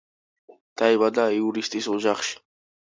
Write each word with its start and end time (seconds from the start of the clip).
დაიბადა 0.83 1.29
იურისტის 1.37 1.95
ოჯახში. 1.99 2.39